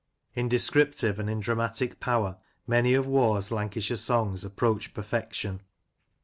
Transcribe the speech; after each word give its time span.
In 0.33 0.49
descriptive 0.49 1.19
and 1.19 1.29
in 1.29 1.41
dramatic 1.41 1.99
power, 1.99 2.39
many 2.65 2.95
of 2.95 3.05
Waugh's 3.05 3.51
Lancashire 3.51 3.97
Songs 3.97 4.43
ap 4.43 4.53
proach 4.53 4.95
perfection. 4.95 5.61